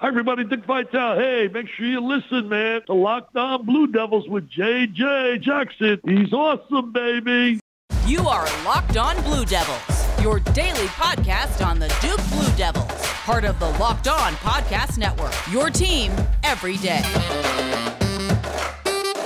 [0.00, 0.44] Hi, everybody.
[0.44, 1.18] Dick Vitale.
[1.18, 2.80] Hey, make sure you listen, man.
[2.86, 6.00] The Locked On Blue Devils with JJ Jackson.
[6.06, 7.60] He's awesome, baby.
[8.06, 12.90] You are Locked On Blue Devils, your daily podcast on the Duke Blue Devils,
[13.26, 15.34] part of the Locked On Podcast Network.
[15.52, 16.12] Your team
[16.44, 17.02] every day.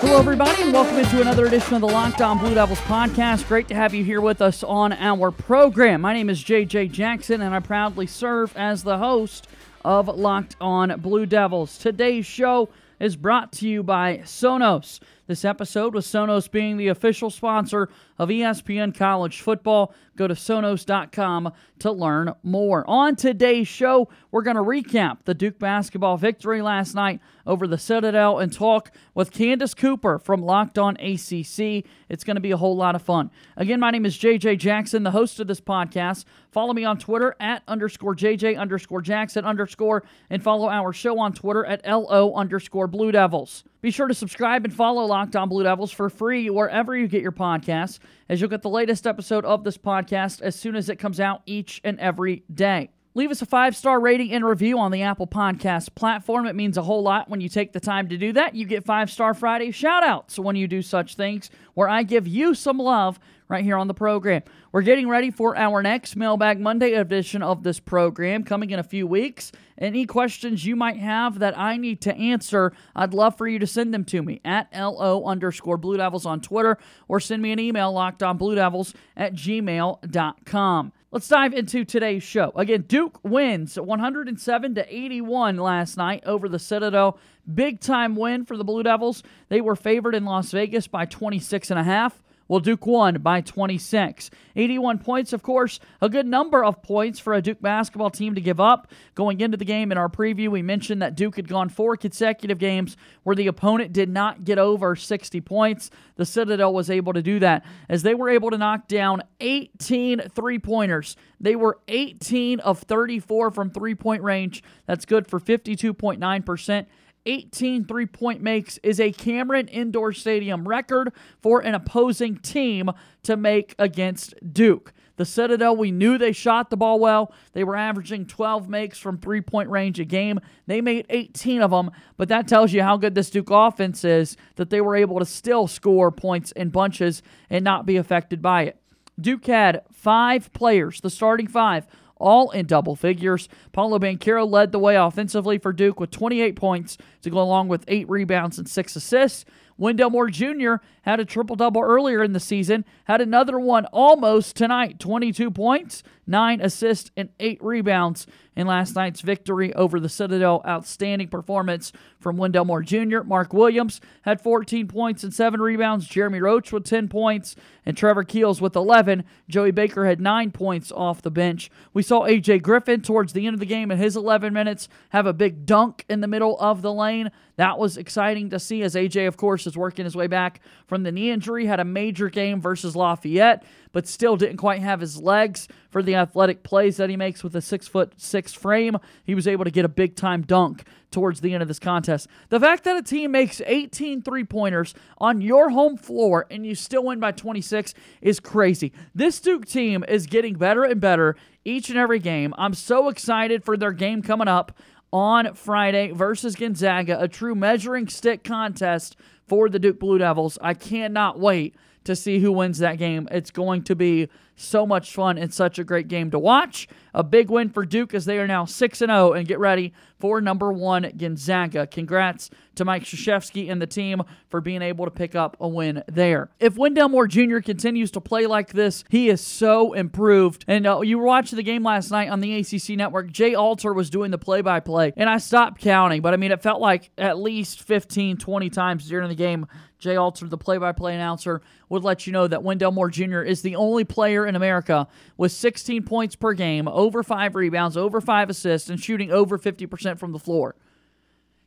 [0.01, 3.47] Hello, everybody, and welcome into another edition of the Locked On Blue Devils podcast.
[3.47, 6.01] Great to have you here with us on our program.
[6.01, 9.47] My name is JJ Jackson, and I proudly serve as the host
[9.85, 11.79] of Locked On Blue Devils.
[11.79, 12.69] Today's show
[12.99, 15.01] is brought to you by Sonos.
[15.27, 19.95] This episode with Sonos being the official sponsor of ESPN College Football.
[20.17, 22.85] Go to Sonos.com to learn more.
[22.87, 27.79] On today's show, we're going to recap the Duke basketball victory last night over the
[27.79, 31.85] Citadel and talk with Candace Cooper from Locked On ACC.
[32.11, 33.31] It's going to be a whole lot of fun.
[33.57, 36.27] Again, my name is JJ Jackson, the host of this podcast.
[36.55, 41.33] Follow me on Twitter at underscore JJ underscore Jackson underscore and follow our show on
[41.33, 43.65] Twitter at LO underscore Blue Devils.
[43.83, 47.23] Be sure to subscribe and follow Locked On Blue Devils for free wherever you get
[47.23, 47.99] your podcasts,
[48.29, 51.43] as you'll get the latest episode of this podcast as soon as it comes out
[51.45, 52.91] each and every day.
[53.17, 56.47] Leave us a five star rating and review on the Apple Podcast platform.
[56.47, 58.55] It means a whole lot when you take the time to do that.
[58.57, 62.27] You get five star Friday shout outs when you do such things, where I give
[62.27, 64.43] you some love right here on the program.
[64.73, 68.85] We're getting ready for our next Mailbag Monday edition of this program coming in a
[68.85, 69.53] few weeks.
[69.79, 73.67] Any questions you might have that I need to answer, I'd love for you to
[73.67, 76.79] send them to me at LO underscore Blue Devils on Twitter
[77.09, 80.93] or send me an email locked on Blue Devils at gmail.com.
[81.11, 82.51] Let's dive into today's show.
[82.57, 87.19] Again, Duke wins 107 to 81 last night over the Citadel.
[87.55, 89.23] Big time win for the Blue Devils.
[89.49, 92.21] They were favored in Las Vegas by 26 and a half.
[92.47, 94.31] Well, Duke won by 26.
[94.55, 98.41] 81 points, of course, a good number of points for a Duke basketball team to
[98.41, 98.91] give up.
[99.15, 102.59] Going into the game in our preview, we mentioned that Duke had gone four consecutive
[102.59, 105.91] games where the opponent did not get over 60 points.
[106.17, 110.29] The Citadel was able to do that as they were able to knock down 18
[110.35, 111.17] three pointers.
[111.41, 114.63] They were 18 of 34 from three point range.
[114.87, 116.87] That's good for 52.9%.
[117.27, 122.91] 18 three point makes is a Cameron Indoor Stadium record for an opposing team
[123.23, 124.93] to make against Duke.
[125.17, 127.33] The Citadel, we knew they shot the ball well.
[127.53, 130.41] They were averaging 12 makes from three point range a game.
[130.67, 134.37] They made 18 of them, but that tells you how good this Duke offense is
[134.57, 138.63] that they were able to still score points in bunches and not be affected by
[138.63, 138.81] it.
[139.21, 141.87] Duke had five players, the starting five,
[142.25, 143.49] all in double figures.
[143.73, 147.85] Paolo Banchero led the way offensively for Duke with 28 points to go along with
[147.87, 149.45] eight rebounds and six assists.
[149.77, 150.77] Wendell Moore Jr.
[151.03, 156.03] had a triple double earlier in the season, had another one almost tonight 22 points,
[156.27, 158.27] nine assists, and eight rebounds
[158.57, 160.63] in last night's victory over the Citadel.
[160.67, 163.23] Outstanding performance from Wendell Moore Jr.
[163.23, 166.07] Mark Williams had 14 points and seven rebounds.
[166.07, 169.25] Jeremy Roach with 10 points, and Trevor Keels with 11.
[169.49, 171.71] Joey Baker had nine points off the bench.
[171.93, 175.27] We saw AJ Griffin towards the end of the game in his 11 minutes have
[175.27, 177.31] a big dunk in the middle of the lane.
[177.57, 181.03] That was exciting to see as AJ, of course, is working his way back from
[181.03, 181.67] the knee injury.
[181.67, 183.65] Had a major game versus Lafayette,
[183.95, 187.55] but still didn't quite have his legs for the athletic plays that he makes with
[187.55, 188.99] a six foot six frame.
[189.25, 192.27] He was able to get a big time dunk towards the end of this contest.
[192.49, 196.75] The fact that a team makes 18 three pointers on your home floor and you
[196.75, 198.93] still win by 26 is crazy.
[199.15, 202.53] This Duke team is getting better and better each and every game.
[202.59, 204.77] I'm so excited for their game coming up
[205.13, 209.15] on Friday versus Gonzaga, a true measuring stick contest
[209.47, 210.59] for the Duke Blue Devils.
[210.61, 213.29] I cannot wait to see who wins that game.
[213.31, 216.87] It's going to be so much fun and such a great game to watch.
[217.13, 219.93] A big win for Duke as they are now 6 0 and get ready
[220.25, 221.87] for number one Gonzaga.
[221.87, 226.03] Congrats to Mike Krzyzewski and the team for being able to pick up a win
[226.07, 226.49] there.
[226.59, 227.59] If Wendell Moore Jr.
[227.59, 230.65] continues to play like this, he is so improved.
[230.67, 233.33] And uh, you were watching the game last night on the ACC network.
[233.33, 236.53] Jay Alter was doing the play by play, and I stopped counting, but I mean,
[236.53, 239.67] it felt like at least 15, 20 times during the game
[240.05, 243.41] Jay Alter, the play by play announcer, would let you know that Wendell Moore Jr.
[243.41, 245.09] is the only player in America
[245.39, 250.14] with 16 points per game, over five rebounds, over five assists, and shooting over 50%
[250.19, 250.75] from the floor.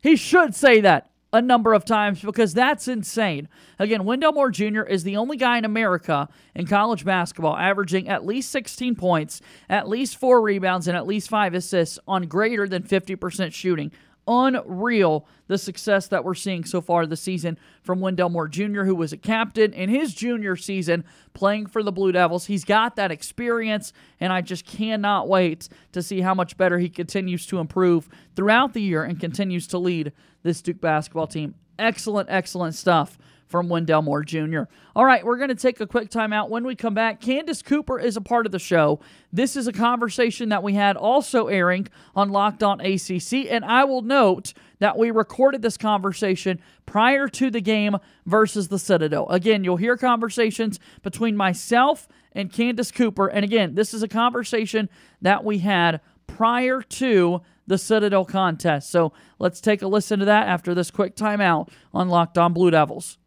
[0.00, 3.48] He should say that a number of times because that's insane.
[3.78, 4.82] Again, Wendell Moore Jr.
[4.82, 9.88] is the only guy in America in college basketball averaging at least 16 points, at
[9.88, 13.92] least four rebounds, and at least five assists on greater than 50% shooting
[14.28, 18.94] unreal the success that we're seeing so far this season from Wendell Moore Jr., who
[18.94, 22.46] was a captain in his junior season playing for the Blue Devils.
[22.46, 26.90] He's got that experience, and I just cannot wait to see how much better he
[26.90, 31.54] continues to improve throughout the year and continues to lead this Duke basketball team.
[31.78, 34.62] Excellent, excellent stuff from Wendell Moore Jr.
[34.94, 36.50] All right, we're going to take a quick timeout.
[36.50, 39.00] When we come back, Candace Cooper is a part of the show.
[39.32, 43.84] This is a conversation that we had also airing on Locked On ACC, and I
[43.84, 47.96] will note that we recorded this conversation prior to the game
[48.26, 49.28] versus the Citadel.
[49.28, 54.88] Again, you'll hear conversations between myself and Candace Cooper, and again, this is a conversation
[55.22, 58.90] that we had prior to the Citadel contest.
[58.90, 62.70] So let's take a listen to that after this quick timeout on Locked On Blue
[62.70, 63.18] Devils.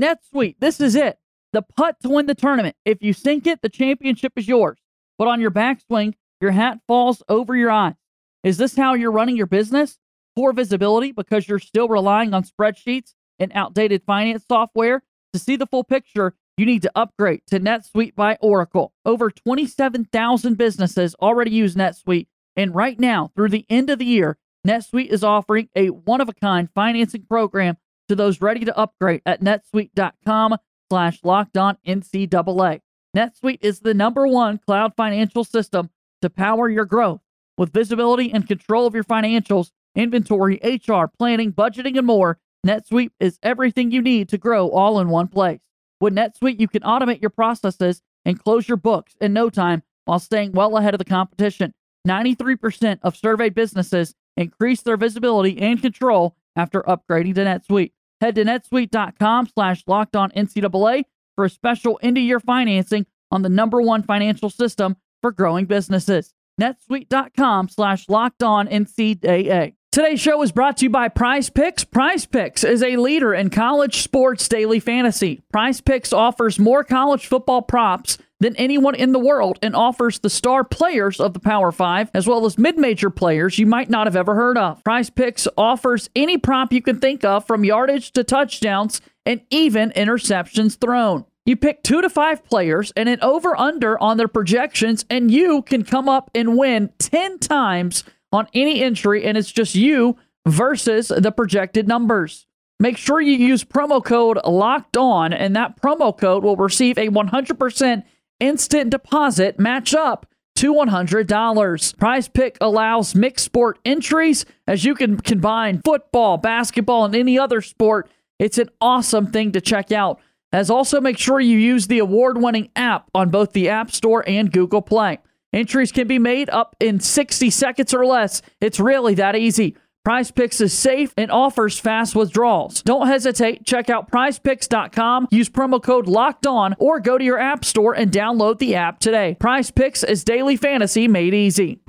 [0.00, 1.18] NetSuite, this is it.
[1.52, 2.76] The putt to win the tournament.
[2.84, 4.78] If you sink it, the championship is yours.
[5.18, 7.94] But on your backswing, your hat falls over your eyes.
[8.42, 9.96] Is this how you're running your business?
[10.34, 15.04] Poor visibility because you're still relying on spreadsheets and outdated finance software?
[15.32, 18.92] To see the full picture, you need to upgrade to NetSuite by Oracle.
[19.04, 22.26] Over 27,000 businesses already use NetSuite
[22.56, 26.28] and right now, through the end of the year, NetSuite is offering a one of
[26.28, 27.76] a kind financing program
[28.08, 30.56] to those ready to upgrade at netsuite.com
[30.90, 32.80] slash locked on NCAA.
[33.16, 35.90] NetSuite is the number one cloud financial system
[36.22, 37.20] to power your growth.
[37.56, 43.38] With visibility and control of your financials, inventory, HR, planning, budgeting, and more, NetSuite is
[43.42, 45.60] everything you need to grow all in one place.
[46.00, 50.18] With NetSuite, you can automate your processes and close your books in no time while
[50.18, 51.74] staying well ahead of the competition.
[52.06, 57.92] 93% of surveyed businesses increase their visibility and control after upgrading to NetSuite.
[58.20, 61.04] Head to netsuite.com slash locked on NCAA
[61.34, 65.66] for a special end of year financing on the number one financial system for growing
[65.66, 66.34] businesses.
[66.60, 69.74] netsuite.com slash locked on NCAA.
[69.90, 71.84] Today's show is brought to you by Prize Picks.
[71.84, 75.40] Prize Picks is a leader in college sports daily fantasy.
[75.52, 80.28] Prize Picks offers more college football props than anyone in the world and offers the
[80.28, 84.06] star players of the Power Five, as well as mid major players you might not
[84.06, 84.84] have ever heard of.
[84.84, 89.92] Prize Picks offers any prop you can think of from yardage to touchdowns and even
[89.92, 91.24] interceptions thrown.
[91.46, 95.62] You pick two to five players and an over under on their projections, and you
[95.62, 101.08] can come up and win 10 times on any entry, and it's just you versus
[101.08, 102.46] the projected numbers.
[102.78, 107.08] Make sure you use promo code locked on, and that promo code will receive a
[107.08, 108.02] 100%
[108.40, 110.26] instant deposit match up
[110.56, 111.98] to $100.
[111.98, 117.60] Prize Pick allows mixed sport entries as you can combine football, basketball, and any other
[117.60, 118.10] sport.
[118.38, 120.20] It's an awesome thing to check out.
[120.52, 124.22] As also make sure you use the award winning app on both the App Store
[124.26, 125.18] and Google Play.
[125.52, 128.42] Entries can be made up in 60 seconds or less.
[128.60, 129.76] It's really that easy.
[130.04, 132.82] Prize Picks is safe and offers fast withdrawals.
[132.82, 133.64] Don't hesitate.
[133.64, 138.12] Check out prizepicks.com, use promo code locked on, or go to your app store and
[138.12, 139.34] download the app today.
[139.40, 141.80] Prize Picks is daily fantasy made easy.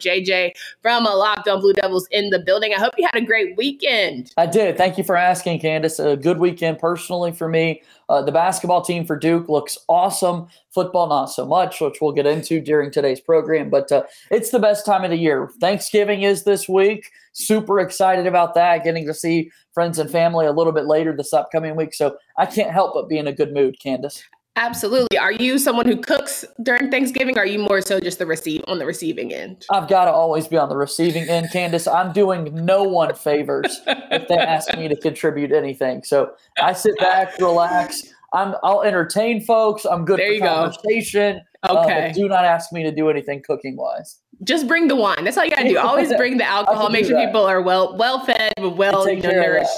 [0.00, 0.52] JJ
[0.82, 2.72] from a Locked On Blue Devils in the building.
[2.72, 4.32] I hope you had a great weekend.
[4.36, 4.76] I did.
[4.76, 5.98] Thank you for asking, Candace.
[5.98, 7.82] A good weekend personally for me.
[8.08, 10.48] Uh, the basketball team for Duke looks awesome.
[10.70, 13.70] Football, not so much, which we'll get into during today's program.
[13.70, 15.50] But uh, it's the best time of the year.
[15.60, 17.10] Thanksgiving is this week.
[17.34, 18.84] Super excited about that.
[18.84, 21.92] Getting to see friends and family a little bit later this upcoming week.
[21.94, 24.22] So I can't help but be in a good mood, Candace.
[24.56, 25.18] Absolutely.
[25.18, 27.36] Are you someone who cooks during Thanksgiving?
[27.36, 29.66] Or are you more so just the receive on the receiving end?
[29.68, 31.88] I've got to always be on the receiving end, Candace.
[31.88, 36.04] I'm doing no one favors if they ask me to contribute anything.
[36.04, 38.02] So I sit back, relax.
[38.32, 39.84] I'm I'll entertain folks.
[39.84, 41.40] I'm good there for conversation.
[41.66, 41.74] Go.
[41.74, 42.10] Uh, okay.
[42.10, 44.20] Uh, do not ask me to do anything cooking wise.
[44.42, 45.24] Just bring the wine.
[45.24, 45.78] That's all you gotta do.
[45.78, 46.90] Always bring the alcohol.
[46.90, 47.26] Make sure that.
[47.26, 49.70] people are well well fed, well you know, nourished.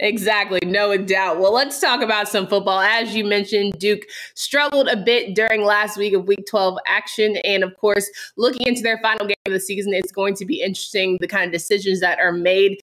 [0.00, 1.40] Exactly, no doubt.
[1.40, 2.80] Well, let's talk about some football.
[2.80, 4.00] As you mentioned, Duke
[4.34, 7.36] struggled a bit during last week of Week 12 action.
[7.44, 10.62] And of course, looking into their final game of the season, it's going to be
[10.62, 12.80] interesting the kind of decisions that are made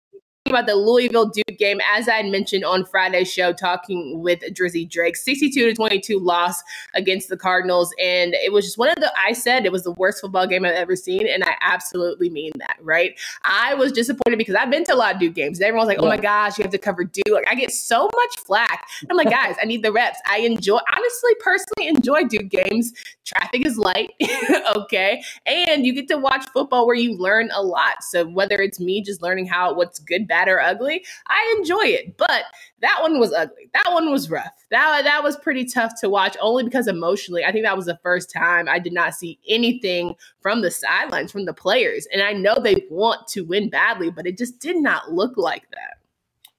[0.49, 4.89] about the Louisville Duke game, as I had mentioned on Friday's show, talking with Drizzy
[4.89, 6.61] Drake, 62 to 22 loss
[6.93, 7.93] against the Cardinals.
[8.01, 10.65] And it was just one of the, I said it was the worst football game
[10.65, 11.27] I've ever seen.
[11.27, 13.17] And I absolutely mean that, right?
[13.43, 15.59] I was disappointed because I've been to a lot of Duke games.
[15.59, 17.29] And everyone's like, oh my gosh, you have to cover Duke.
[17.29, 18.87] Like, I get so much flack.
[19.09, 20.19] I'm like, guys, I need the reps.
[20.27, 22.93] I enjoy, honestly, personally enjoy Duke games.
[23.27, 24.11] Traffic is light,
[24.75, 25.21] okay?
[25.45, 28.01] And you get to watch football where you learn a lot.
[28.01, 31.03] So whether it's me just learning how, what's good, bad, or ugly.
[31.27, 32.45] I enjoy it, but
[32.81, 33.69] that one was ugly.
[33.73, 34.47] That one was rough.
[34.71, 37.99] That that was pretty tough to watch, only because emotionally, I think that was the
[38.01, 42.33] first time I did not see anything from the sidelines from the players, and I
[42.33, 45.97] know they want to win badly, but it just did not look like that.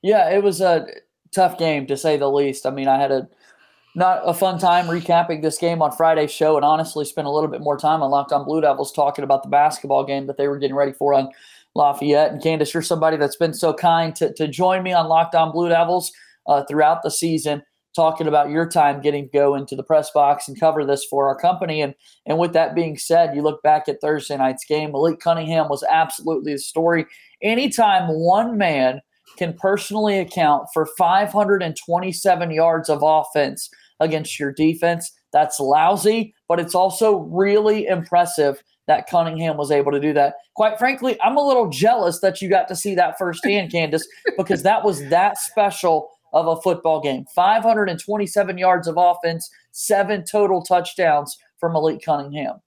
[0.02, 0.86] Yeah, it was a
[1.32, 2.66] tough game to say the least.
[2.66, 3.28] I mean, I had a
[3.98, 7.50] not a fun time recapping this game on Friday's show, and honestly, spent a little
[7.50, 10.48] bit more time on Locked On Blue Devils talking about the basketball game that they
[10.48, 11.28] were getting ready for on
[11.74, 12.32] Lafayette.
[12.32, 15.52] And Candace, you're somebody that's been so kind to, to join me on Locked On
[15.52, 16.12] Blue Devils
[16.46, 17.62] uh, throughout the season,
[17.94, 21.26] talking about your time getting to go into the press box and cover this for
[21.26, 21.82] our company.
[21.82, 24.92] And and with that being said, you look back at Thursday night's game.
[24.92, 27.04] Malik Cunningham was absolutely the story.
[27.42, 29.00] Anytime one man
[29.36, 33.68] can personally account for 527 yards of offense
[34.00, 35.12] against your defense.
[35.32, 40.36] That's lousy, but it's also really impressive that Cunningham was able to do that.
[40.54, 44.62] Quite frankly, I'm a little jealous that you got to see that firsthand, Candace, because
[44.62, 47.24] that was that special of a football game.
[47.34, 52.60] 527 yards of offense, seven total touchdowns for Malik Cunningham.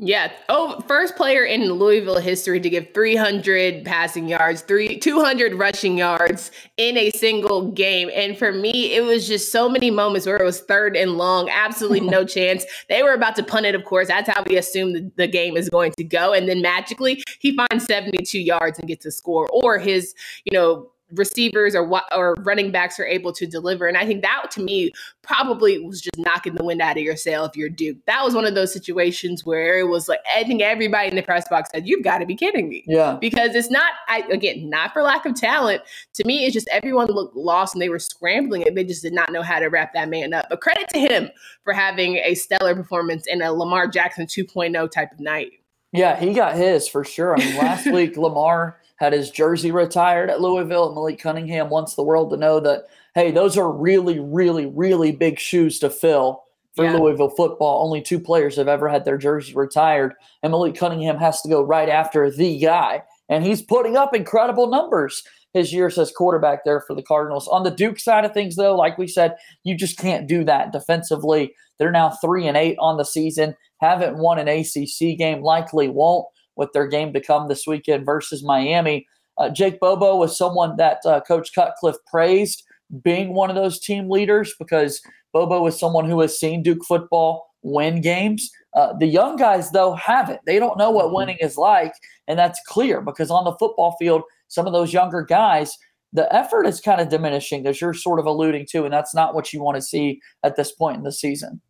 [0.00, 0.30] Yeah.
[0.48, 6.52] Oh, first player in Louisville history to give 300 passing yards, three 200 rushing yards
[6.76, 8.08] in a single game.
[8.14, 11.50] And for me, it was just so many moments where it was third and long,
[11.50, 12.64] absolutely no chance.
[12.88, 14.06] They were about to punt it, of course.
[14.06, 16.32] That's how we assume the, the game is going to go.
[16.32, 20.14] And then magically, he finds 72 yards and gets a score, or his,
[20.44, 23.86] you know, receivers or or running backs are able to deliver.
[23.86, 27.16] And I think that to me probably was just knocking the wind out of your
[27.16, 27.98] sail if you're Duke.
[28.06, 31.22] That was one of those situations where it was like I think everybody in the
[31.22, 33.92] press box said, "You've got to be kidding me!" Yeah, because it's not.
[34.08, 35.82] I again, not for lack of talent.
[36.14, 39.12] To me, it's just everyone looked lost and they were scrambling and they just did
[39.12, 40.46] not know how to wrap that man up.
[40.50, 41.30] But credit to him
[41.64, 45.52] for having a stellar performance in a Lamar Jackson 2.0 type of night.
[45.92, 47.34] Yeah, he got his for sure.
[47.34, 51.94] I mean, last week Lamar had his jersey retired at Louisville, and Malik Cunningham wants
[51.94, 56.44] the world to know that hey, those are really, really, really big shoes to fill
[56.76, 56.96] for yeah.
[56.96, 57.84] Louisville football.
[57.84, 61.62] Only two players have ever had their jersey retired, and Malik Cunningham has to go
[61.62, 65.22] right after the guy, and he's putting up incredible numbers
[65.54, 67.48] his years as quarterback there for the Cardinals.
[67.48, 70.72] On the Duke side of things, though, like we said, you just can't do that
[70.72, 71.54] defensively.
[71.78, 76.26] They're now three and eight on the season haven't won an ACC game, likely won't
[76.58, 79.06] with their game to come this weekend versus Miami.
[79.38, 82.64] Uh, Jake Bobo was someone that uh, Coach Cutcliffe praised
[83.02, 85.00] being one of those team leaders because
[85.32, 88.50] Bobo is someone who has seen Duke football win games.
[88.74, 90.40] Uh, the young guys, though, haven't.
[90.46, 91.16] They don't know what mm-hmm.
[91.16, 91.92] winning is like,
[92.26, 95.76] and that's clear because on the football field, some of those younger guys,
[96.12, 99.34] the effort is kind of diminishing, as you're sort of alluding to, and that's not
[99.34, 101.60] what you want to see at this point in the season.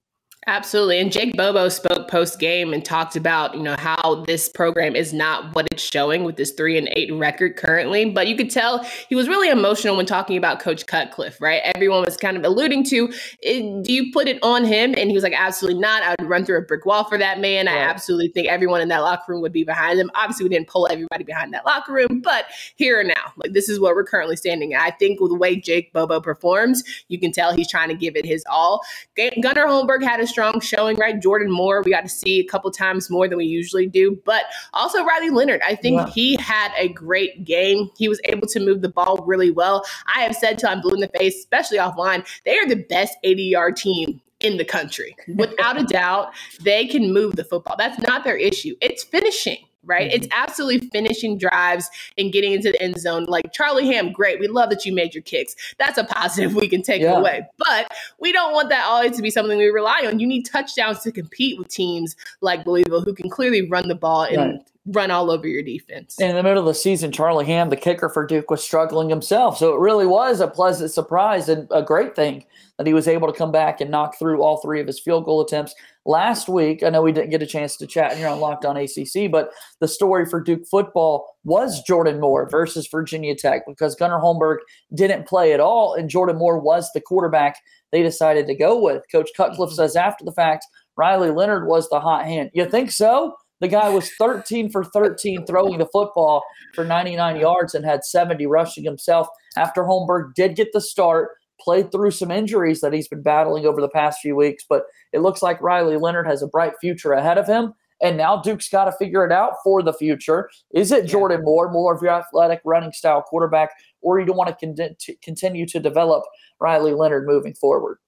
[0.47, 0.99] Absolutely.
[0.99, 5.13] And Jake Bobo spoke post game and talked about, you know, how this program is
[5.13, 8.07] not what it's showing with this three and eight record currently.
[8.07, 11.61] But you could tell he was really emotional when talking about Coach Cutcliffe, right?
[11.75, 14.95] Everyone was kind of alluding to, eh, do you put it on him?
[14.97, 16.03] And he was like, absolutely not.
[16.03, 17.67] I would run through a brick wall for that man.
[17.67, 17.77] Right.
[17.77, 20.11] I absolutely think everyone in that locker room would be behind him.
[20.15, 23.69] Obviously, we didn't pull everybody behind that locker room, but here and now, like this
[23.69, 24.81] is what we're currently standing at.
[24.81, 28.17] I think with the way Jake Bobo performs, you can tell he's trying to give
[28.17, 28.81] it his all.
[29.17, 31.21] Gunnar Holmberg had a strong showing, right?
[31.21, 34.45] Jordan Moore, we got to see a couple times more than we usually do, but
[34.73, 35.61] also Riley Leonard.
[35.67, 36.07] I think yeah.
[36.07, 37.91] he had a great game.
[37.99, 39.85] He was able to move the ball really well.
[40.15, 43.17] I have said till I'm blue in the face, especially offline, they are the best
[43.25, 45.17] 80 yard team in the country.
[45.35, 47.75] Without a doubt, they can move the football.
[47.77, 48.77] That's not their issue.
[48.81, 50.09] It's finishing right?
[50.09, 50.17] Mm-hmm.
[50.17, 53.25] It's absolutely finishing drives and getting into the end zone.
[53.25, 54.39] Like Charlie Ham, great.
[54.39, 55.57] We love that you made your kicks.
[55.79, 57.19] That's a positive we can take yeah.
[57.19, 57.47] away.
[57.59, 60.21] But we don't want that always to be something we rely on.
[60.21, 64.23] You need touchdowns to compete with teams like Louisville who can clearly run the ball
[64.23, 66.19] and right run all over your defense.
[66.21, 69.59] in the middle of the season, Charlie Ham, the kicker for Duke, was struggling himself.
[69.59, 72.45] So it really was a pleasant surprise and a great thing
[72.79, 75.25] that he was able to come back and knock through all three of his field
[75.25, 75.75] goal attempts.
[76.09, 78.79] Last week, I know we didn't get a chance to chat here on Locked On
[78.79, 79.51] ACC, but
[79.81, 84.57] the story for Duke football was Jordan Moore versus Virginia Tech because Gunnar Holmberg
[84.95, 87.59] didn't play at all, and Jordan Moore was the quarterback
[87.93, 89.03] they decided to go with.
[89.13, 90.65] Coach Cutcliffe says after the fact,
[90.97, 92.49] Riley Leonard was the hot hand.
[92.55, 93.35] You think so?
[93.61, 96.43] The guy was 13 for 13 throwing the football
[96.75, 99.29] for 99 yards and had 70 rushing himself.
[99.59, 103.81] After Holmberg did get the start, played through some injuries that he's been battling over
[103.81, 107.39] the past few weeks, but it looks like Riley Leonard has a bright future ahead
[107.39, 107.75] of him.
[108.01, 110.49] And now Duke's got to figure it out for the future.
[110.73, 113.71] Is it Jordan Moore, more of your athletic running style quarterback,
[114.03, 116.23] or you don't want to continue to develop
[116.61, 117.99] Riley Leonard moving forward?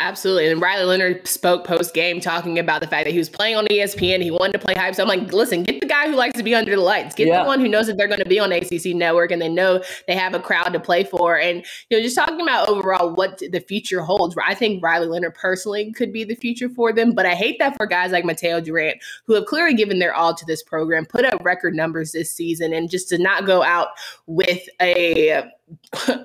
[0.00, 0.48] Absolutely.
[0.48, 3.66] And Riley Leonard spoke post game talking about the fact that he was playing on
[3.66, 4.22] ESPN.
[4.22, 4.96] He wanted to play hype.
[4.96, 7.14] So I'm like, listen, get the guy who likes to be under the lights.
[7.14, 7.42] Get yeah.
[7.42, 9.82] the one who knows that they're going to be on ACC network and they know
[10.08, 11.38] they have a crowd to play for.
[11.38, 14.34] And, you know, just talking about overall what the future holds.
[14.44, 17.12] I think Riley Leonard personally could be the future for them.
[17.12, 20.34] But I hate that for guys like Mataeo Durant, who have clearly given their all
[20.34, 23.88] to this program, put up record numbers this season, and just to not go out
[24.26, 25.44] with a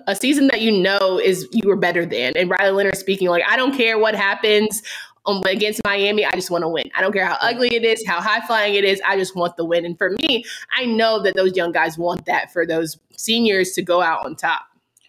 [0.07, 2.33] a season that you know is you were better than.
[2.35, 4.81] And Riley Leonard speaking like, I don't care what happens
[5.25, 6.25] um, against Miami.
[6.25, 6.89] I just want to win.
[6.95, 9.01] I don't care how ugly it is, how high flying it is.
[9.05, 9.85] I just want the win.
[9.85, 10.43] And for me,
[10.75, 14.35] I know that those young guys want that for those seniors to go out on
[14.35, 14.63] top.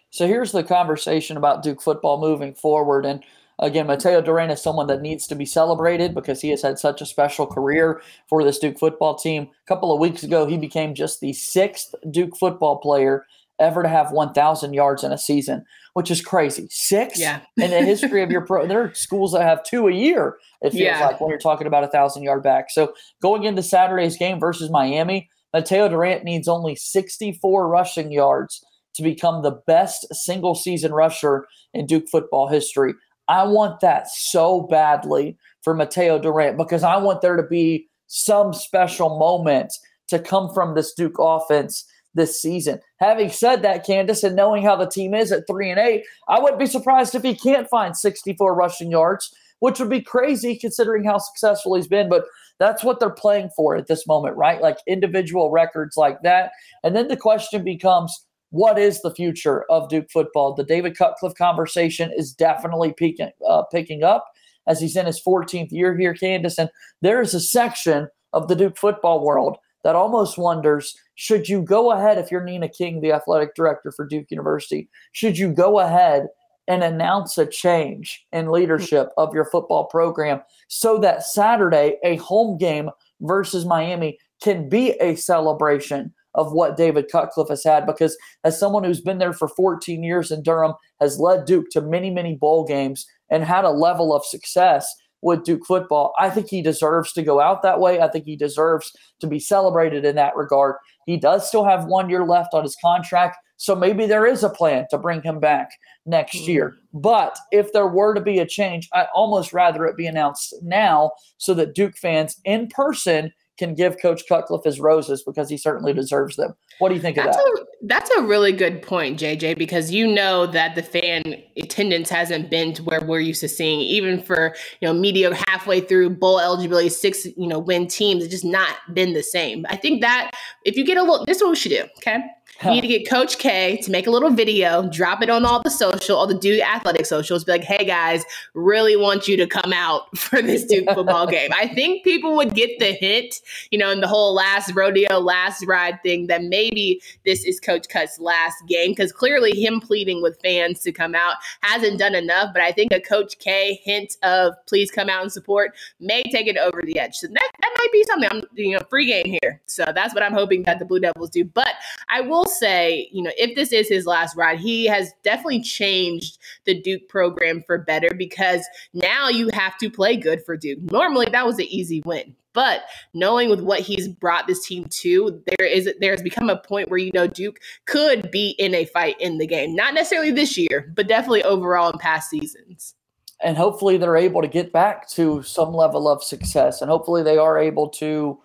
[0.09, 3.05] So here's the conversation about Duke football moving forward.
[3.05, 3.23] And
[3.59, 7.01] again, Mataeo Durant is someone that needs to be celebrated because he has had such
[7.01, 9.43] a special career for this Duke football team.
[9.43, 13.25] A couple of weeks ago, he became just the sixth Duke football player
[13.61, 15.63] ever to have 1,000 yards in a season,
[15.93, 16.67] which is crazy.
[16.69, 17.41] Six yeah.
[17.57, 18.67] in the history of your pro.
[18.67, 20.37] There are schools that have two a year.
[20.61, 21.05] It feels yeah.
[21.05, 22.71] like when you're talking about a thousand yard back.
[22.71, 28.63] So going into Saturday's game versus Miami, Mataeo Durant needs only 64 rushing yards
[28.95, 32.93] to become the best single season rusher in Duke football history.
[33.27, 38.53] I want that so badly for Mataeo Durant because I want there to be some
[38.53, 39.71] special moment
[40.09, 42.79] to come from this Duke offense this season.
[42.97, 46.39] Having said that, Candace, and knowing how the team is at three and eight, I
[46.39, 51.03] wouldn't be surprised if he can't find 64 rushing yards, which would be crazy considering
[51.03, 52.09] how successful he's been.
[52.09, 52.25] But
[52.59, 54.61] that's what they're playing for at this moment, right?
[54.61, 56.51] Like individual records like that.
[56.83, 60.53] And then the question becomes, what is the future of Duke football?
[60.53, 64.27] The David Cutcliffe conversation is definitely peaking, uh, picking up
[64.67, 66.59] as he's in his 14th year here, Candace.
[66.59, 66.69] And
[67.01, 71.91] there is a section of the Duke football world that almost wonders should you go
[71.91, 76.27] ahead if you're Nina King, the athletic director for Duke University, should you go ahead
[76.67, 82.57] and announce a change in leadership of your football program so that Saturday, a home
[82.57, 82.89] game
[83.21, 87.85] versus Miami, can be a celebration of what David Cutcliffe has had?
[87.85, 91.81] Because as someone who's been there for 14 years in Durham, has led Duke to
[91.81, 96.13] many, many bowl games and had a level of success with Duke football.
[96.19, 98.01] I think he deserves to go out that way.
[98.01, 100.75] I think he deserves to be celebrated in that regard.
[101.05, 104.49] He does still have one year left on his contract, so maybe there is a
[104.49, 105.69] plan to bring him back
[106.05, 106.51] next mm-hmm.
[106.51, 106.75] year.
[106.93, 111.11] But if there were to be a change, I'd almost rather it be announced now
[111.37, 115.93] so that Duke fans in person can give Coach Cutcliffe his roses because he certainly
[115.93, 116.53] deserves them.
[116.79, 117.61] What do you think that's of that?
[117.61, 122.49] A, that's a really good point, JJ, because you know that the fan attendance hasn't
[122.49, 126.39] been to where we're used to seeing, even for you know media halfway through bowl
[126.39, 128.23] eligibility, six you know win teams.
[128.23, 129.65] It's just not been the same.
[129.69, 130.31] I think that
[130.65, 131.83] if you get a little, this is what we should do.
[131.97, 132.17] Okay,
[132.63, 135.61] you need to get Coach K to make a little video, drop it on all
[135.63, 139.47] the social, all the Duke athletic socials, be like, hey guys, really want you to
[139.47, 141.51] come out for this Duke football game.
[141.53, 145.65] I think people would get the hint, you know, in the whole last rodeo, last
[145.65, 150.39] ride thing that maybe this is Coach Cut's last game because clearly him pleading with
[150.41, 152.51] fans to come out hasn't done enough.
[152.53, 156.47] But I think a Coach K hint of please come out and support may take
[156.47, 157.15] it over the edge.
[157.15, 159.61] So that, that might be something I'm, you know, free game here.
[159.65, 161.43] So that's what I'm hoping that the Blue Devils do.
[161.43, 161.73] But
[162.09, 166.37] I will say, you know, if this is his last ride, he has definitely changed
[166.65, 170.79] the Duke program for better because now you have to play good for Duke.
[170.91, 172.35] Normally, that was an easy win.
[172.53, 172.81] But
[173.13, 176.97] knowing with what he's brought this team to, there is there's become a point where
[176.99, 179.75] you know Duke could be in a fight in the game.
[179.75, 182.95] Not necessarily this year, but definitely overall in past seasons.
[183.43, 186.81] And hopefully they're able to get back to some level of success.
[186.81, 188.39] And hopefully they are able to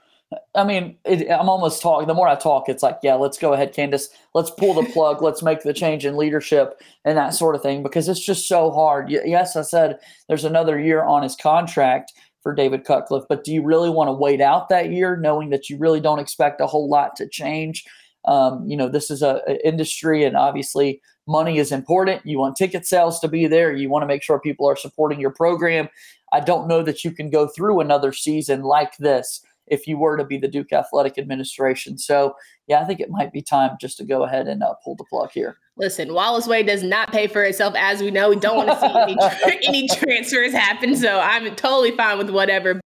[0.54, 2.08] I mean, it, I'm almost talking.
[2.08, 4.08] The more I talk, it's like, yeah, let's go ahead, Candace.
[4.34, 5.22] Let's pull the plug.
[5.22, 8.70] let's make the change in leadership and that sort of thing because it's just so
[8.72, 9.08] hard.
[9.08, 12.12] Yes, I said there's another year on his contract
[12.42, 15.70] for David Cutcliffe, but do you really want to wait out that year, knowing that
[15.70, 17.84] you really don't expect a whole lot to change?
[18.24, 22.26] Um, you know, this is a, a industry, and obviously, money is important.
[22.26, 23.72] You want ticket sales to be there.
[23.72, 25.88] You want to make sure people are supporting your program.
[26.32, 30.16] I don't know that you can go through another season like this if you were
[30.16, 31.98] to be the Duke Athletic Administration.
[31.98, 32.34] So,
[32.66, 35.04] yeah, I think it might be time just to go ahead and uh, pull the
[35.04, 35.58] plug here.
[35.76, 38.30] Listen, Wallace Wade does not pay for itself, as we know.
[38.30, 40.96] We don't want to see any, tra- any transfers happen.
[40.96, 42.80] So I'm totally fine with whatever.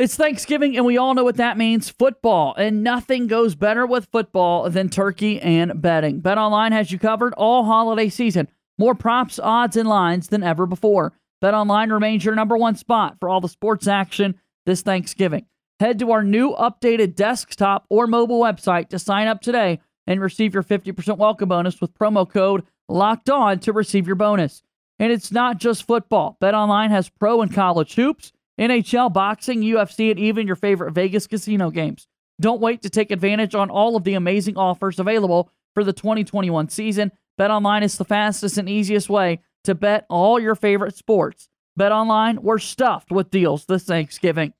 [0.00, 2.54] It's Thanksgiving, and we all know what that means football.
[2.56, 6.20] And nothing goes better with football than turkey and betting.
[6.20, 8.48] Bet Online has you covered all holiday season.
[8.78, 11.12] More props, odds, and lines than ever before.
[11.42, 15.44] Bet Online remains your number one spot for all the sports action this Thanksgiving.
[15.80, 20.52] Head to our new updated desktop or mobile website to sign up today and receive
[20.52, 24.62] your 50% welcome bonus with promo code locked on to receive your bonus.
[24.98, 26.36] And it's not just football.
[26.38, 31.70] BetOnline has pro and college hoops, NHL, boxing, UFC, and even your favorite Vegas casino
[31.70, 32.06] games.
[32.38, 36.68] Don't wait to take advantage on all of the amazing offers available for the 2021
[36.68, 37.10] season.
[37.40, 41.48] BetOnline is the fastest and easiest way to bet all your favorite sports.
[41.78, 44.52] BetOnline, we're stuffed with deals this Thanksgiving.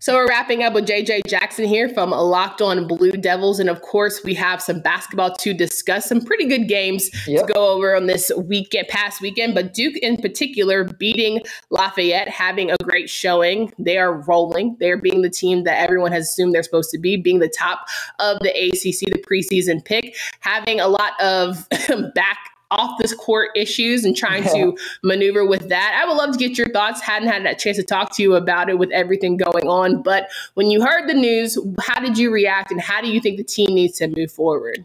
[0.00, 3.58] So we're wrapping up with JJ Jackson here from Locked On Blue Devils.
[3.58, 7.46] And of course, we have some basketball to discuss, some pretty good games yep.
[7.46, 9.56] to go over on this weekend, past weekend.
[9.56, 13.72] But Duke in particular beating Lafayette, having a great showing.
[13.76, 14.76] They are rolling.
[14.78, 17.86] They're being the team that everyone has assumed they're supposed to be, being the top
[18.20, 21.68] of the ACC, the preseason pick, having a lot of
[22.14, 22.38] back
[22.70, 24.52] off this court issues and trying yeah.
[24.52, 25.98] to maneuver with that.
[26.00, 27.00] I would love to get your thoughts.
[27.00, 30.02] Hadn't had that chance to talk to you about it with everything going on.
[30.02, 33.38] But when you heard the news, how did you react and how do you think
[33.38, 34.84] the team needs to move forward?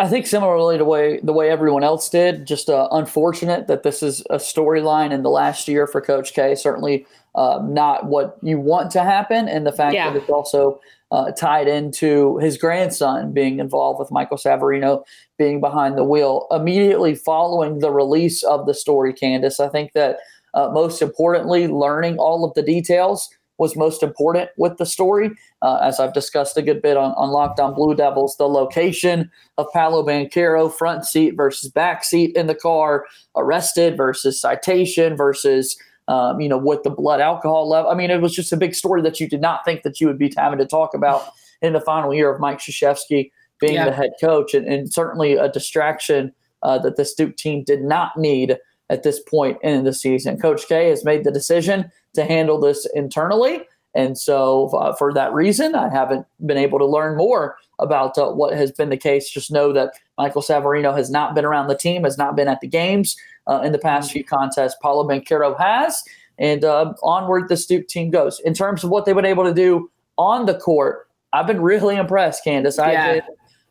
[0.00, 2.46] I think similarly to way the way everyone else did.
[2.46, 6.54] Just uh, unfortunate that this is a storyline in the last year for Coach K.
[6.54, 10.10] Certainly uh, not what you want to happen, and the fact yeah.
[10.10, 15.04] that it's also uh, tied into his grandson being involved with Michael Savarino
[15.36, 16.46] being behind the wheel.
[16.50, 20.16] Immediately following the release of the story, Candace, I think that
[20.54, 23.28] uh, most importantly, learning all of the details
[23.60, 25.30] was most important with the story.
[25.62, 29.30] Uh, as I've discussed a good bit on, on Locked On Blue Devils, the location
[29.58, 33.04] of Paolo Banchero, front seat versus back seat in the car,
[33.36, 35.76] arrested versus citation versus
[36.08, 37.88] um, you know, with the blood alcohol level.
[37.88, 40.08] I mean, it was just a big story that you did not think that you
[40.08, 41.22] would be having to talk about
[41.62, 43.84] in the final year of Mike Krzyzewski being yeah.
[43.84, 48.16] the head coach, and, and certainly a distraction uh, that this Duke team did not
[48.16, 48.58] need
[48.90, 50.38] at this point in the season.
[50.38, 53.62] Coach K has made the decision to handle this internally.
[53.94, 58.30] And so, uh, for that reason, I haven't been able to learn more about uh,
[58.30, 59.30] what has been the case.
[59.30, 62.60] Just know that Michael Savarino has not been around the team, has not been at
[62.60, 63.16] the games
[63.48, 64.76] uh, in the past few contests.
[64.80, 66.02] Paolo Banchero has,
[66.38, 68.38] and uh, onward the Duke team goes.
[68.40, 71.96] In terms of what they've been able to do on the court, I've been really
[71.96, 72.78] impressed, Candace.
[72.78, 73.12] I yeah.
[73.14, 73.24] did.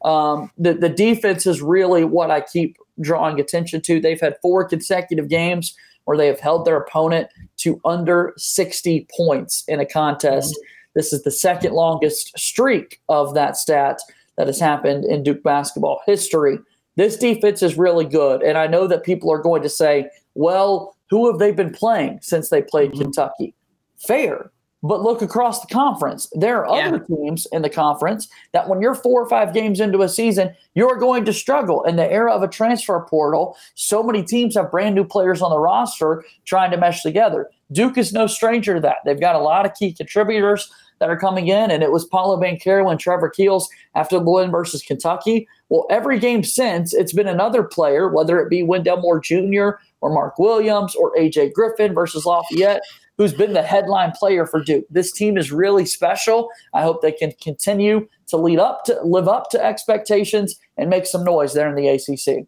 [0.04, 4.00] Um, the, the defense is really what I keep drawing attention to.
[4.00, 9.64] They've had four consecutive games where they have held their opponent to under 60 points
[9.68, 10.54] in a contest.
[10.54, 10.66] Mm-hmm.
[10.96, 14.00] This is the second longest streak of that stat
[14.38, 16.58] that has happened in Duke basketball history.
[16.96, 18.42] This defense is really good.
[18.42, 22.20] And I know that people are going to say, well, who have they been playing
[22.22, 23.04] since they played mm-hmm.
[23.04, 23.54] Kentucky?
[23.98, 24.52] Fair.
[24.82, 26.32] But look across the conference.
[26.34, 26.88] There are yeah.
[26.88, 30.56] other teams in the conference that when you're four or five games into a season,
[30.74, 31.84] you're going to struggle.
[31.84, 35.52] In the era of a transfer portal, so many teams have brand new players on
[35.52, 37.50] the roster trying to mesh together.
[37.72, 38.98] Duke is no stranger to that.
[39.06, 42.38] They've got a lot of key contributors that are coming in, and it was Paolo
[42.40, 45.48] Banchero and Trevor Keels after the win versus Kentucky.
[45.70, 49.80] Well, every game since, it's been another player, whether it be Wendell Moore Jr.
[50.02, 52.82] or Mark Williams or AJ Griffin versus Lafayette,
[53.20, 54.86] who's been the headline player for Duke.
[54.90, 56.50] This team is really special.
[56.74, 61.06] I hope they can continue to lead up to live up to expectations and make
[61.06, 62.48] some noise there in the ACC.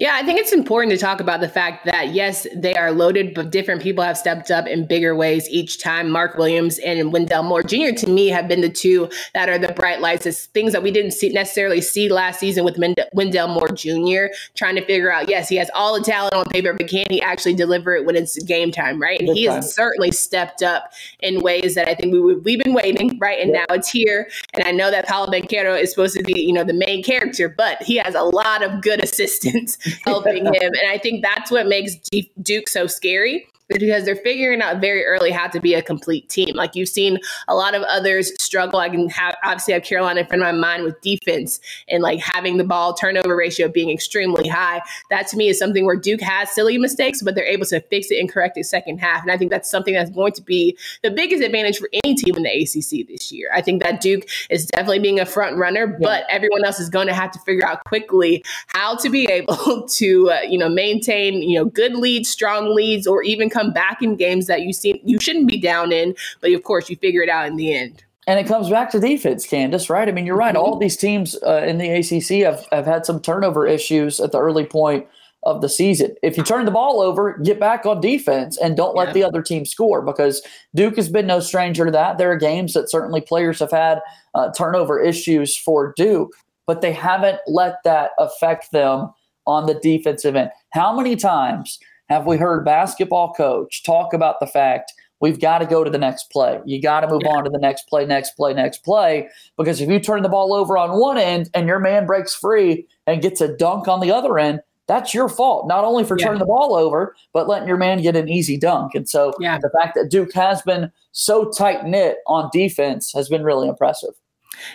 [0.00, 3.34] Yeah, I think it's important to talk about the fact that yes, they are loaded,
[3.34, 6.08] but different people have stepped up in bigger ways each time.
[6.08, 7.92] Mark Williams and Wendell Moore Jr.
[7.98, 10.24] to me have been the two that are the bright lights.
[10.24, 12.78] It's things that we didn't see, necessarily see last season with
[13.12, 14.32] Wendell Moore Jr.
[14.54, 17.20] Trying to figure out, yes, he has all the talent on paper, but can he
[17.20, 19.18] actually deliver it when it's game time, right?
[19.18, 19.56] And Good he time.
[19.56, 23.38] has certainly stepped up in ways that I think we we've been waiting, right?
[23.38, 23.66] And yeah.
[23.68, 24.30] now it's here.
[24.54, 27.50] And I know that Paolo Banchero is supposed to be, you know, the main character,
[27.50, 30.54] but he has a lot of good assistants helping him.
[30.54, 31.96] And I think that's what makes
[32.42, 33.46] Duke so scary
[33.78, 36.54] because they're figuring out very early how to be a complete team.
[36.54, 38.80] Like you've seen a lot of others struggle.
[38.80, 42.20] I can have obviously have Carolina in front of my mind with defense and like
[42.20, 44.82] having the ball turnover ratio being extremely high.
[45.10, 48.10] That to me is something where Duke has silly mistakes, but they're able to fix
[48.10, 49.22] it and correct it second half.
[49.22, 52.36] And I think that's something that's going to be the biggest advantage for any team
[52.36, 53.50] in the ACC this year.
[53.54, 55.96] I think that Duke is definitely being a front runner, yeah.
[56.00, 59.86] but everyone else is going to have to figure out quickly how to be able
[59.88, 63.72] to uh, you know maintain you know good leads, strong leads, or even come come
[63.72, 66.96] back in games that you see you shouldn't be down in, but of course you
[66.96, 68.04] figure it out in the end.
[68.26, 70.08] And it comes back to defense, Candace, right?
[70.08, 70.54] I mean, you're right.
[70.54, 70.64] Mm-hmm.
[70.64, 74.38] All these teams uh, in the ACC have, have had some turnover issues at the
[74.38, 75.06] early point
[75.42, 76.14] of the season.
[76.22, 79.12] If you turn the ball over, get back on defense and don't let yeah.
[79.14, 80.42] the other team score because
[80.74, 82.18] Duke has been no stranger to that.
[82.18, 84.00] There are games that certainly players have had
[84.34, 86.34] uh, turnover issues for Duke,
[86.66, 89.10] but they haven't let that affect them
[89.46, 90.50] on the defensive end.
[90.72, 91.78] How many times
[92.10, 95.98] have we heard basketball coach talk about the fact we've got to go to the
[95.98, 96.60] next play.
[96.64, 97.30] You got to move yeah.
[97.30, 99.28] on to the next play, next play, next play.
[99.56, 102.86] Because if you turn the ball over on one end and your man breaks free
[103.06, 106.26] and gets a dunk on the other end, that's your fault, not only for yeah.
[106.26, 108.94] turning the ball over, but letting your man get an easy dunk.
[108.94, 109.58] And so yeah.
[109.58, 114.14] the fact that Duke has been so tight knit on defense has been really impressive.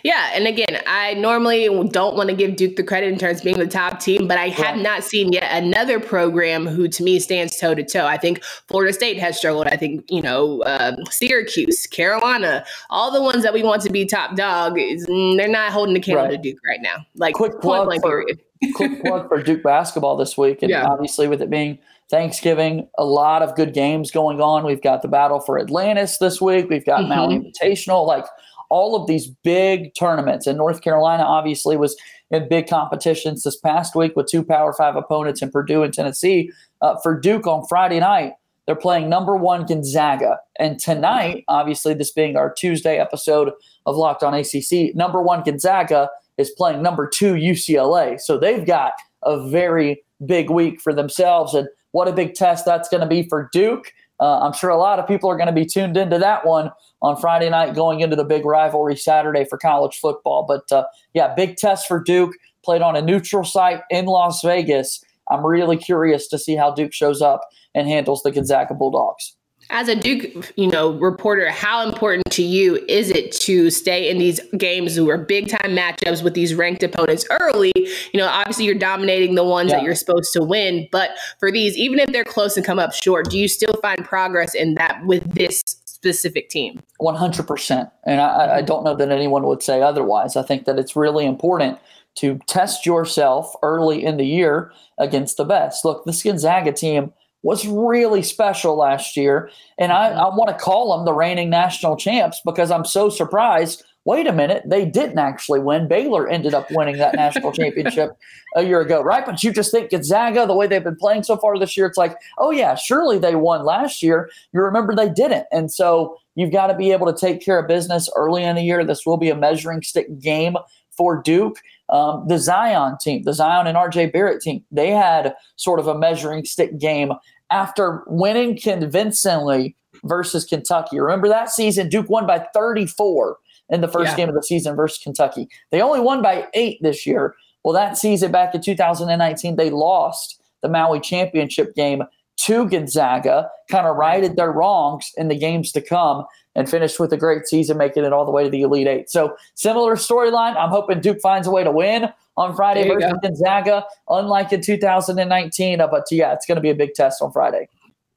[0.04, 3.44] Yeah, and again, I normally don't want to give Duke the credit in terms of
[3.44, 7.20] being the top team, but I have not seen yet another program who, to me,
[7.20, 8.06] stands toe to toe.
[8.06, 9.68] I think Florida State has struggled.
[9.68, 14.06] I think you know um, Syracuse, Carolina, all the ones that we want to be
[14.06, 16.32] top dog, mm, they're not holding the candle right.
[16.32, 17.06] to Duke right now.
[17.16, 18.26] Like quick plug for,
[18.74, 20.86] quick plug for Duke basketball this week, and yeah.
[20.86, 24.64] obviously with it being Thanksgiving, a lot of good games going on.
[24.64, 26.70] We've got the battle for Atlantis this week.
[26.70, 27.10] We've got mm-hmm.
[27.10, 28.26] Mount Invitational, like
[28.70, 30.48] all of these big tournaments.
[30.48, 31.96] And North Carolina obviously was
[32.32, 36.52] in big competitions this past week with two Power Five opponents in Purdue and Tennessee.
[36.82, 38.34] Uh, for Duke on Friday night,
[38.66, 40.40] they're playing number one Gonzaga.
[40.58, 43.52] And tonight, obviously, this being our Tuesday episode
[43.86, 48.20] of Locked on ACC, number one Gonzaga is playing number two UCLA.
[48.20, 51.54] So they've got a very big week for themselves.
[51.54, 53.94] And what a big test that's going to be for Duke.
[54.20, 56.72] Uh, I'm sure a lot of people are going to be tuned into that one
[57.02, 60.46] on Friday night going into the big rivalry Saturday for college football.
[60.48, 62.34] But uh, yeah, big test for Duke.
[62.64, 65.04] Played on a neutral site in Las Vegas.
[65.30, 67.42] I'm really curious to see how Duke shows up
[67.74, 69.35] and handles the Gonzaga Bulldogs.
[69.70, 74.18] As a Duke, you know, reporter, how important to you is it to stay in
[74.18, 77.74] these games who are big time matchups with these ranked opponents early?
[77.76, 79.78] You know, obviously you're dominating the ones yeah.
[79.78, 82.94] that you're supposed to win, but for these, even if they're close and come up
[82.94, 86.82] short, do you still find progress in that with this specific team?
[87.02, 87.92] 100%.
[88.06, 90.36] And I, I don't know that anyone would say otherwise.
[90.36, 91.80] I think that it's really important
[92.16, 95.84] to test yourself early in the year against the best.
[95.84, 97.14] Look, this Gonzaga team
[97.46, 99.52] was really special last year.
[99.78, 100.20] And I, mm-hmm.
[100.20, 103.84] I want to call them the reigning national champs because I'm so surprised.
[104.04, 105.88] Wait a minute, they didn't actually win.
[105.88, 108.18] Baylor ended up winning that national championship
[108.56, 109.24] a year ago, right?
[109.26, 112.00] But you just think Gonzaga, the way they've been playing so far this year, it's
[112.00, 114.30] like, oh, yeah, surely they won last year.
[114.52, 115.46] You remember they didn't.
[115.52, 118.64] And so you've got to be able to take care of business early in the
[118.64, 118.84] year.
[118.84, 120.56] This will be a measuring stick game
[120.98, 121.60] for Duke.
[121.90, 125.98] Um, the Zion team, the Zion and RJ Barrett team, they had sort of a
[125.98, 127.12] measuring stick game
[127.52, 131.00] after winning convincingly versus Kentucky.
[131.00, 133.38] Remember that season, Duke won by 34
[133.70, 134.18] in the first yeah.
[134.18, 135.48] game of the season versus Kentucky.
[135.72, 137.36] They only won by eight this year.
[137.64, 142.04] Well, that season back in 2019, they lost the Maui championship game
[142.38, 147.12] to Gonzaga, kind of righted their wrongs in the games to come, and finished with
[147.14, 149.10] a great season, making it all the way to the Elite Eight.
[149.10, 150.56] So, similar storyline.
[150.56, 153.20] I'm hoping Duke finds a way to win on Friday versus go.
[153.30, 155.82] Gonzaga, unlike in 2019.
[155.82, 157.68] Uh, but yeah, it's going to be a big test on Friday.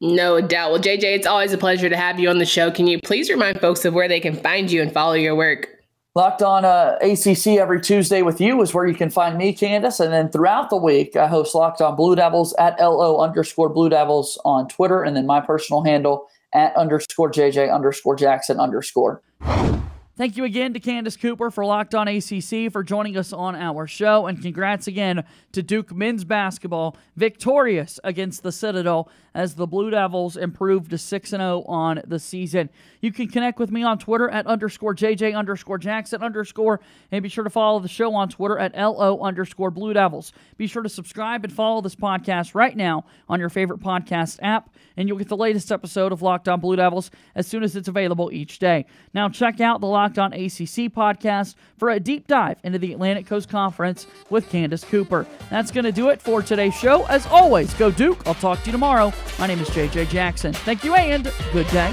[0.01, 0.71] No doubt.
[0.71, 2.71] Well, JJ, it's always a pleasure to have you on the show.
[2.71, 5.69] Can you please remind folks of where they can find you and follow your work?
[6.15, 10.01] Locked on uh, ACC every Tuesday with you is where you can find me, Candace.
[10.01, 13.89] And then throughout the week, I host Locked on Blue Devils at LO underscore Blue
[13.89, 15.03] Devils on Twitter.
[15.03, 19.23] And then my personal handle at underscore JJ underscore Jackson underscore.
[20.19, 23.87] Thank you again to Candace Cooper for Locked On ACC for joining us on our
[23.87, 29.91] show, and congrats again to Duke men's basketball, victorious against the Citadel as the Blue
[29.91, 32.69] Devils improved to 6 0 on the season.
[33.01, 36.81] You can connect with me on Twitter at underscore JJ underscore Jackson underscore,
[37.13, 40.33] and be sure to follow the show on Twitter at LO underscore Blue Devils.
[40.57, 44.71] Be sure to subscribe and follow this podcast right now on your favorite podcast app,
[44.97, 47.87] and you'll get the latest episode of Locked On Blue Devils as soon as it's
[47.87, 48.85] available each day.
[49.15, 53.27] Now, check out the Locked On ACC podcast for a deep dive into the Atlantic
[53.27, 55.27] Coast Conference with Candace Cooper.
[55.51, 57.05] That's going to do it for today's show.
[57.07, 58.27] As always, go Duke.
[58.27, 59.13] I'll talk to you tomorrow.
[59.39, 60.55] My name is JJ Jackson.
[60.55, 61.93] Thank you and good day.